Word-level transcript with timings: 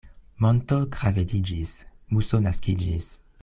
Monto 0.45 0.79
gravediĝis, 0.95 1.75
muso 2.17 2.41
naskiĝis. 2.49 3.15